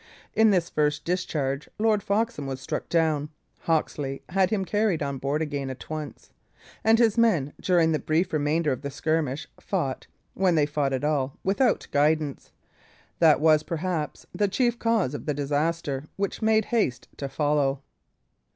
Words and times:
In 0.33 0.49
this 0.49 0.67
first 0.67 1.05
discharge, 1.05 1.69
Lord 1.77 2.01
Foxham 2.01 2.47
was 2.47 2.59
struck 2.59 2.89
down; 2.89 3.29
Hawksley 3.65 4.23
had 4.29 4.49
him 4.49 4.65
carried 4.65 5.03
on 5.03 5.19
board 5.19 5.43
again 5.43 5.69
at 5.69 5.87
once; 5.91 6.31
and 6.83 6.97
his 6.97 7.19
men, 7.19 7.53
during 7.61 7.91
the 7.91 7.99
brief 7.99 8.33
remainder 8.33 8.71
of 8.71 8.81
the 8.81 8.89
skirmish, 8.89 9.47
fought 9.59 10.07
(when 10.33 10.55
they 10.55 10.65
fought 10.65 10.91
at 10.93 11.03
all) 11.03 11.37
without 11.43 11.85
guidance. 11.91 12.51
That 13.19 13.39
was 13.39 13.61
perhaps 13.61 14.25
the 14.33 14.47
chief 14.47 14.79
cause 14.79 15.13
of 15.13 15.27
the 15.27 15.35
disaster 15.35 16.05
which 16.15 16.41
made 16.41 16.65
haste 16.73 17.07
to 17.17 17.29
follow. 17.29 17.83